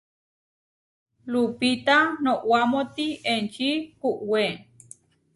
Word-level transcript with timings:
Lupita 1.31 1.97
noʼwámoti 2.23 3.05
enči 3.33 3.69
kúʼwe. 3.99 4.43